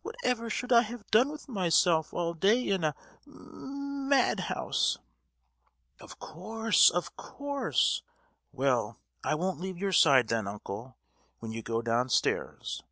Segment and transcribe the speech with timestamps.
[0.00, 2.94] Whatever should I have done with myself all day in a
[3.26, 4.96] ma—ad house?"
[6.00, 8.00] "Of course, of course!
[8.50, 10.96] Well, I won't leave your side, then, uncle,
[11.40, 12.82] when you go downstairs.